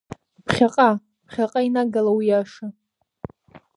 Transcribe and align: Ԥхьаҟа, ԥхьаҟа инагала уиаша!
Ԥхьаҟа, 0.45 0.89
ԥхьаҟа 1.25 1.59
инагала 1.67 2.11
уиаша! 2.17 2.67